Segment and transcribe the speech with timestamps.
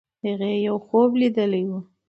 [0.25, 1.79] هغې یو خوب لیدلی وو.